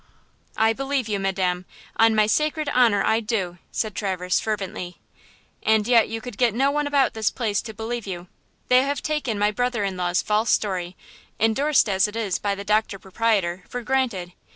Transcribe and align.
"I 0.57 0.73
believe 0.73 1.07
you, 1.07 1.19
Madam, 1.19 1.65
on 1.95 2.15
my 2.15 2.25
sacred 2.25 2.67
honor 2.69 3.03
I 3.03 3.19
do!" 3.19 3.59
said 3.71 3.93
Traverse, 3.93 4.39
fervently. 4.39 4.97
"And 5.61 5.87
yet 5.87 6.09
you 6.09 6.21
could 6.21 6.39
get 6.39 6.55
no 6.55 6.71
one 6.71 6.87
about 6.87 7.13
this 7.13 7.29
place 7.29 7.61
to 7.61 7.71
believe 7.71 8.07
you! 8.07 8.25
They 8.67 8.81
have 8.81 9.03
taken 9.03 9.37
my 9.37 9.51
brother 9.51 9.83
in 9.83 9.97
law's 9.97 10.23
false 10.23 10.49
story, 10.49 10.97
indorsed 11.37 11.87
as 11.87 12.07
it 12.07 12.15
is 12.15 12.39
by 12.39 12.55
the 12.55 12.63
doctor 12.63 12.97
proprietor, 12.97 13.63
for 13.69 13.83
granted. 13.83 14.33